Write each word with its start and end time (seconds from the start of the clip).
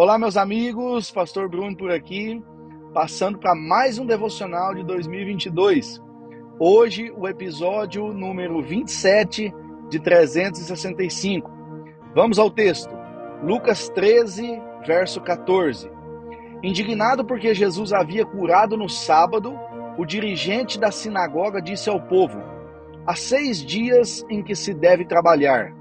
Olá, 0.00 0.16
meus 0.16 0.36
amigos, 0.36 1.10
Pastor 1.10 1.48
Bruno 1.48 1.76
por 1.76 1.90
aqui, 1.90 2.40
passando 2.94 3.36
para 3.36 3.52
mais 3.52 3.98
um 3.98 4.06
devocional 4.06 4.72
de 4.72 4.84
2022. 4.84 6.00
Hoje, 6.56 7.12
o 7.16 7.26
episódio 7.26 8.12
número 8.12 8.62
27 8.62 9.52
de 9.90 9.98
365. 9.98 11.50
Vamos 12.14 12.38
ao 12.38 12.48
texto. 12.48 12.94
Lucas 13.42 13.88
13, 13.88 14.62
verso 14.86 15.20
14. 15.20 15.90
Indignado 16.62 17.24
porque 17.24 17.52
Jesus 17.52 17.92
havia 17.92 18.24
curado 18.24 18.76
no 18.76 18.88
sábado, 18.88 19.52
o 19.98 20.04
dirigente 20.06 20.78
da 20.78 20.92
sinagoga 20.92 21.60
disse 21.60 21.90
ao 21.90 22.00
povo: 22.00 22.40
Há 23.04 23.16
seis 23.16 23.60
dias 23.66 24.24
em 24.30 24.44
que 24.44 24.54
se 24.54 24.72
deve 24.72 25.04
trabalhar 25.04 25.74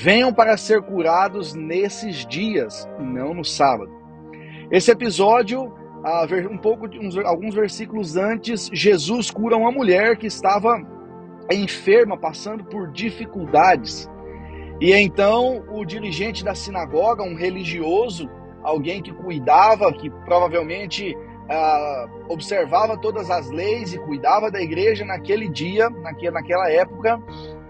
Venham 0.00 0.32
para 0.32 0.56
ser 0.56 0.80
curados 0.82 1.54
nesses 1.54 2.24
dias, 2.24 2.88
não 3.00 3.34
no 3.34 3.44
sábado. 3.44 3.90
Esse 4.70 4.92
episódio, 4.92 5.74
um 6.48 6.56
pouco, 6.56 6.86
uns, 6.86 7.18
alguns 7.18 7.52
versículos 7.52 8.16
antes, 8.16 8.70
Jesus 8.72 9.28
cura 9.28 9.56
uma 9.56 9.72
mulher 9.72 10.16
que 10.16 10.28
estava 10.28 10.80
enferma, 11.50 12.16
passando 12.16 12.62
por 12.64 12.92
dificuldades. 12.92 14.08
E 14.80 14.92
então 14.92 15.64
o 15.68 15.84
dirigente 15.84 16.44
da 16.44 16.54
sinagoga, 16.54 17.24
um 17.24 17.34
religioso, 17.34 18.30
alguém 18.62 19.02
que 19.02 19.12
cuidava, 19.12 19.92
que 19.92 20.08
provavelmente 20.24 21.12
uh, 21.16 22.32
observava 22.32 22.96
todas 22.96 23.28
as 23.32 23.50
leis 23.50 23.92
e 23.92 23.98
cuidava 23.98 24.48
da 24.48 24.62
igreja 24.62 25.04
naquele 25.04 25.48
dia, 25.48 25.90
naquela 25.90 26.70
época, 26.70 27.20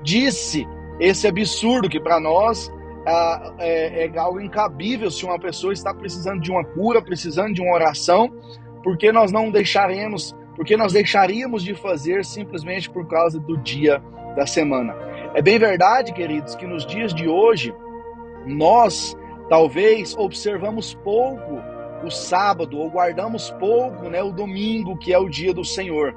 disse 0.02 0.66
esse 1.00 1.26
absurdo 1.26 1.88
que 1.88 2.00
para 2.00 2.18
nós 2.20 2.72
ah, 3.06 3.54
é, 3.58 4.06
é, 4.06 4.18
algo 4.18 4.40
incabível 4.40 5.10
se 5.10 5.24
uma 5.24 5.38
pessoa 5.38 5.72
está 5.72 5.94
precisando 5.94 6.40
de 6.40 6.50
uma 6.50 6.64
cura, 6.64 7.00
precisando 7.00 7.54
de 7.54 7.62
uma 7.62 7.74
oração, 7.74 8.30
porque 8.82 9.10
nós 9.10 9.32
não 9.32 9.50
deixaremos, 9.50 10.34
porque 10.54 10.76
nós 10.76 10.92
deixaríamos 10.92 11.62
de 11.62 11.74
fazer 11.74 12.24
simplesmente 12.24 12.90
por 12.90 13.06
causa 13.06 13.38
do 13.38 13.56
dia 13.56 14.02
da 14.36 14.46
semana. 14.46 14.94
É 15.34 15.42
bem 15.42 15.58
verdade, 15.58 16.12
queridos, 16.12 16.54
que 16.54 16.66
nos 16.66 16.84
dias 16.84 17.14
de 17.14 17.28
hoje 17.28 17.74
nós 18.46 19.16
talvez 19.48 20.16
observamos 20.16 20.94
pouco 20.94 21.62
o 22.04 22.10
sábado 22.10 22.78
ou 22.78 22.90
guardamos 22.90 23.50
pouco, 23.52 24.08
né, 24.08 24.22
o 24.22 24.32
domingo, 24.32 24.96
que 24.96 25.12
é 25.12 25.18
o 25.18 25.28
dia 25.28 25.52
do 25.52 25.64
Senhor. 25.64 26.14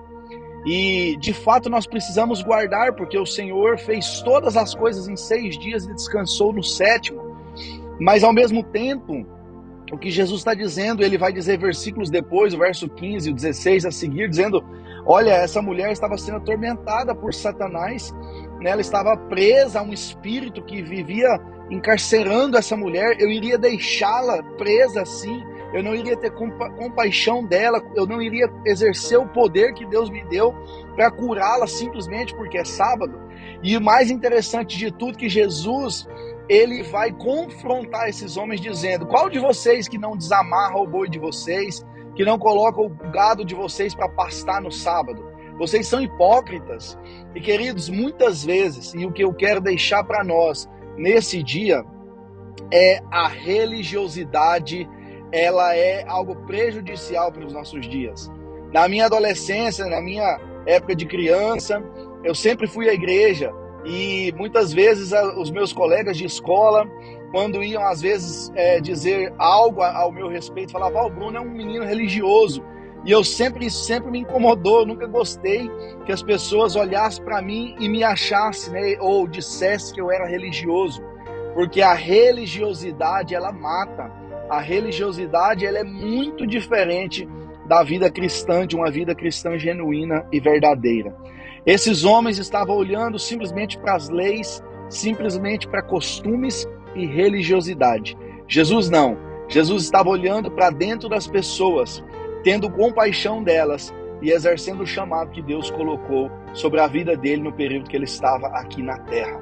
E 0.66 1.17
de 1.17 1.34
fato 1.34 1.70
nós 1.70 1.88
precisamos 1.88 2.42
guardar, 2.42 2.94
porque 2.94 3.17
o 3.17 3.26
Senhor 3.26 3.78
fez 3.80 4.22
todas 4.22 4.56
as 4.56 4.76
coisas 4.76 5.08
em 5.08 5.16
seis 5.16 5.58
dias 5.58 5.86
e 5.86 5.94
descansou 5.94 6.54
no 6.54 6.64
sétimo. 6.64 7.36
Mas 8.00 8.23
ao 8.23 8.34
mesmo 8.34 8.64
tempo, 8.64 9.26
o 9.92 9.98
que 9.98 10.09
Jesus 10.09 10.42
está 10.42 10.54
dizendo, 10.54 11.04
ele 11.04 11.17
vai 11.17 11.34
dizer 11.34 11.58
versículos 11.58 12.09
depois, 12.09 12.54
o 12.54 12.59
verso 12.59 12.88
15 12.88 13.30
e 13.30 13.32
o 13.32 13.36
16 13.36 13.86
a 13.86 13.92
seguir, 13.92 14.30
dizendo: 14.30 14.64
Olha, 15.06 15.32
essa 15.32 15.62
mulher 15.62 15.92
estava 15.92 16.17
sendo 16.17 16.38
atormentada 16.38 17.14
por 17.16 17.34
Satanás, 17.34 18.14
né? 18.59 18.70
ela 18.70 18.82
estava 18.82 19.17
presa 19.17 19.80
a 19.80 19.84
um 19.84 19.92
espírito 19.92 20.64
que 20.64 20.82
vivia 20.82 21.39
encarcerando 21.72 22.58
essa 22.58 22.76
mulher, 22.76 23.16
eu 23.20 23.30
iria 23.30 23.58
deixá-la 23.58 24.44
presa 24.58 25.02
assim 25.02 25.42
eu 25.73 25.81
não 25.81 25.95
iria 25.95 26.17
ter 26.17 26.31
compa 26.31 26.69
compaixão 26.72 27.45
dela, 27.45 27.81
eu 27.95 28.05
não 28.05 28.22
iria 28.22 28.52
exercer 28.66 29.17
o 29.17 29.27
poder 29.27 29.73
que 29.73 29.86
Deus 29.86 30.09
me 30.09 30.23
deu 30.25 30.53
para 30.95 31.09
curá-la 31.09 31.67
simplesmente 31.67 32.36
porque 32.36 32.58
é 32.58 32.66
sábado. 32.66 33.19
E 33.64 33.77
o 33.77 33.81
mais 33.81 34.11
interessante 34.11 34.77
de 34.77 34.92
tudo 34.92 35.17
que 35.17 35.30
Jesus 35.30 36.08
ele 36.49 36.83
vai 36.83 37.11
confrontar 37.14 38.09
esses 38.09 38.36
homens 38.36 38.59
dizendo: 38.59 39.05
qual 39.05 39.30
de 39.30 39.39
vocês 39.39 39.88
que 39.88 39.97
não 39.97 40.17
desamarra 40.17 40.77
o 40.77 40.88
boi 40.88 41.09
de 41.09 41.17
vocês, 41.17 41.86
que 42.16 42.25
não 42.25 42.38
coloca 42.38 42.81
o 42.81 42.89
gado 42.89 43.45
de 43.45 43.55
vocês 43.55 43.95
para 43.95 44.09
pastar 44.09 44.61
no 44.61 44.72
sábado? 44.72 45.31
Vocês 45.58 45.88
são 45.88 46.02
hipócritas. 46.02 46.97
E 47.33 47.39
queridos, 47.39 47.88
muitas 47.88 48.43
vezes, 48.43 48.93
e 48.93 49.05
o 49.05 49.11
que 49.11 49.23
eu 49.23 49.33
quero 49.33 49.61
deixar 49.61 50.03
para 50.03 50.23
nós 50.23 50.70
nesse 50.98 51.42
dia 51.42 51.86
é 52.73 53.02
a 53.09 53.27
religiosidade 53.27 54.89
ela 55.31 55.75
é 55.75 56.03
algo 56.08 56.36
prejudicial 56.47 57.31
para 57.31 57.45
os 57.45 57.53
nossos 57.53 57.87
dias. 57.87 58.31
Na 58.71 58.87
minha 58.87 59.05
adolescência, 59.05 59.86
na 59.86 60.02
minha 60.02 60.39
época 60.65 60.95
de 60.95 61.05
criança, 61.05 61.83
eu 62.23 62.36
sempre 62.36 62.67
fui 62.67 62.89
à 62.89 62.93
igreja 62.93 63.52
e 63.86 64.33
muitas 64.37 64.71
vezes 64.71 65.11
os 65.37 65.49
meus 65.49 65.73
colegas 65.73 66.17
de 66.17 66.25
escola, 66.25 66.87
quando 67.31 67.64
iam 67.64 67.83
às 67.83 68.02
vezes 68.02 68.52
é, 68.55 68.80
dizer 68.80 69.33
algo 69.37 69.81
ao 69.81 70.11
meu 70.11 70.27
respeito, 70.27 70.71
falavam: 70.71 71.08
o 71.08 71.09
Bruno 71.09 71.37
é 71.37 71.41
um 71.41 71.49
menino 71.49 71.83
religioso. 71.83 72.64
E 73.03 73.09
eu 73.09 73.23
sempre, 73.23 73.67
sempre 73.71 74.11
me 74.11 74.20
incomodou, 74.20 74.81
eu 74.81 74.86
nunca 74.86 75.08
gostei 75.08 75.67
que 76.05 76.11
as 76.11 76.21
pessoas 76.21 76.75
olhassem 76.75 77.23
para 77.23 77.41
mim 77.41 77.75
e 77.80 77.89
me 77.89 78.03
achassem, 78.03 78.71
né, 78.71 78.95
ou 78.99 79.27
dissessem 79.27 79.95
que 79.95 79.99
eu 79.99 80.11
era 80.11 80.27
religioso, 80.27 81.02
porque 81.55 81.81
a 81.81 81.95
religiosidade 81.95 83.33
ela 83.33 83.52
mata 83.52 84.11
a 84.52 84.60
religiosidade 84.60 85.66
ela 85.66 85.80
é 85.80 85.84
muito 85.84 86.45
diferente 86.45 87.26
da 87.70 87.84
vida 87.84 88.12
cristã, 88.12 88.67
de 88.67 88.76
uma 88.76 88.92
vida 88.92 89.16
cristã 89.16 89.58
genuína 89.58 90.28
e 90.30 90.42
verdadeira. 90.42 91.16
Esses 91.66 92.04
homens 92.04 92.38
estavam 92.38 92.76
olhando 92.76 93.17
simplesmente 93.17 93.78
para 93.78 93.95
as 93.95 94.10
leis, 94.10 94.62
simplesmente 94.89 95.70
para 95.70 95.82
costumes 95.82 96.67
e 96.94 97.06
religiosidade. 97.06 98.17
Jesus 98.45 98.89
não. 98.89 99.17
Jesus 99.48 99.86
estava 99.86 100.10
olhando 100.10 100.52
para 100.52 100.70
dentro 100.70 101.08
das 101.08 101.28
pessoas, 101.28 102.04
tendo 102.44 102.70
compaixão 102.70 103.42
delas 103.42 103.94
e 104.22 104.32
exercendo 104.32 104.83
o 104.83 104.88
chamado 104.88 105.32
que 105.32 105.42
Deus 105.42 105.72
colocou 105.72 106.30
sobre 106.54 106.82
a 106.82 106.88
vida 106.88 107.16
dele 107.16 107.42
no 107.42 107.54
período 107.54 107.89
que 107.89 107.95
ele 107.95 108.04
estava 108.04 108.48
aqui 108.48 108.83
na 108.83 108.98
terra. 108.98 109.39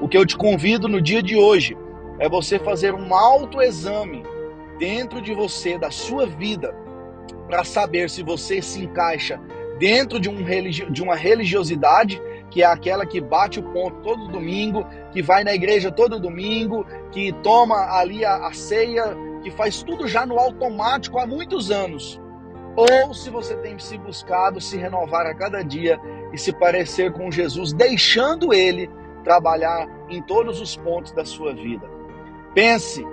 O 0.00 0.08
que 0.08 0.18
eu 0.18 0.26
te 0.26 0.36
convido 0.36 0.88
no 0.88 1.00
dia 1.00 1.22
de 1.22 1.36
hoje 1.36 1.76
é 2.18 2.28
você 2.28 2.58
fazer 2.58 2.92
um 2.92 3.14
autoexame 3.14 4.24
dentro 4.80 5.20
de 5.20 5.34
você, 5.34 5.76
da 5.76 5.90
sua 5.90 6.26
vida, 6.26 6.74
para 7.46 7.62
saber 7.64 8.08
se 8.08 8.22
você 8.22 8.62
se 8.62 8.82
encaixa 8.82 9.38
dentro 9.78 10.18
de, 10.18 10.30
um 10.30 10.42
religi 10.42 10.90
de 10.90 11.02
uma 11.02 11.14
religiosidade, 11.14 12.20
que 12.50 12.62
é 12.62 12.66
aquela 12.66 13.04
que 13.04 13.20
bate 13.20 13.60
o 13.60 13.62
ponto 13.62 14.00
todo 14.00 14.28
domingo, 14.28 14.86
que 15.12 15.22
vai 15.22 15.44
na 15.44 15.54
igreja 15.54 15.92
todo 15.92 16.18
domingo, 16.18 16.86
que 17.12 17.30
toma 17.42 17.76
ali 17.94 18.24
a, 18.24 18.46
a 18.46 18.52
ceia, 18.54 19.14
que 19.42 19.50
faz 19.50 19.82
tudo 19.82 20.08
já 20.08 20.24
no 20.24 20.38
automático 20.38 21.18
há 21.18 21.26
muitos 21.26 21.70
anos. 21.70 22.18
Ou 22.74 23.12
se 23.12 23.28
você 23.28 23.56
tem 23.56 23.78
se 23.78 23.98
buscado 23.98 24.60
se 24.60 24.78
renovar 24.78 25.26
a 25.26 25.34
cada 25.34 25.62
dia 25.62 26.00
e 26.32 26.38
se 26.38 26.52
parecer 26.52 27.12
com 27.12 27.30
Jesus, 27.30 27.74
deixando 27.74 28.54
ele 28.54 28.88
trabalhar 29.24 29.86
em 30.08 30.22
todos 30.22 30.58
os 30.58 30.74
pontos 30.74 31.12
da 31.12 31.24
sua 31.24 31.52
vida. 31.52 31.86
Pense 32.54 33.04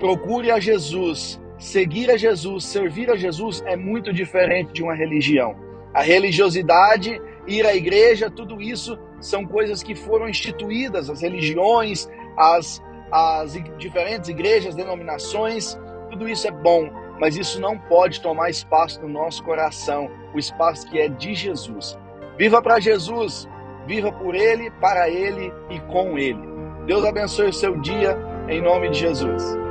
procure 0.00 0.50
a 0.50 0.58
Jesus, 0.58 1.38
seguir 1.58 2.10
a 2.10 2.16
Jesus, 2.16 2.64
servir 2.64 3.10
a 3.10 3.16
Jesus 3.16 3.62
é 3.66 3.76
muito 3.76 4.12
diferente 4.12 4.72
de 4.72 4.82
uma 4.82 4.94
religião. 4.94 5.54
A 5.92 6.02
religiosidade, 6.02 7.20
ir 7.46 7.66
à 7.66 7.76
igreja, 7.76 8.30
tudo 8.30 8.60
isso 8.62 8.98
são 9.20 9.44
coisas 9.44 9.82
que 9.82 9.94
foram 9.94 10.28
instituídas, 10.28 11.10
as 11.10 11.20
religiões, 11.20 12.08
as, 12.36 12.82
as 13.12 13.52
diferentes 13.76 14.30
igrejas, 14.30 14.74
denominações, 14.74 15.78
tudo 16.10 16.26
isso 16.26 16.48
é 16.48 16.50
bom, 16.50 16.90
mas 17.20 17.36
isso 17.36 17.60
não 17.60 17.78
pode 17.78 18.22
tomar 18.22 18.48
espaço 18.48 19.02
no 19.02 19.08
nosso 19.08 19.44
coração, 19.44 20.10
o 20.34 20.38
espaço 20.38 20.88
que 20.88 20.98
é 20.98 21.08
de 21.08 21.34
Jesus. 21.34 21.98
Viva 22.38 22.62
para 22.62 22.80
Jesus, 22.80 23.46
viva 23.86 24.10
por 24.10 24.34
Ele, 24.34 24.70
para 24.80 25.10
Ele 25.10 25.52
e 25.68 25.78
com 25.80 26.18
Ele. 26.18 26.40
Deus 26.86 27.04
abençoe 27.04 27.48
o 27.48 27.52
seu 27.52 27.78
dia, 27.78 28.16
em 28.48 28.62
nome 28.62 28.88
de 28.88 29.00
Jesus. 29.00 29.69